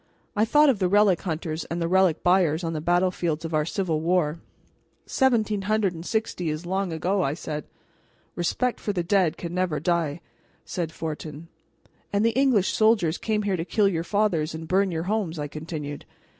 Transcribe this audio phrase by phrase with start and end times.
[0.35, 3.65] I thought of the relic hunters and the relic buyers on the battlefields of our
[3.65, 4.39] civil war.
[5.05, 7.65] "Seventeen hundred and sixty is long ago," I said.
[8.33, 10.21] "Respect for the dead can never die,"
[10.65, 11.49] said Fortin.
[12.11, 15.47] "And the English soldiers came here to kill your fathers and burn your homes," I
[15.47, 16.05] continued.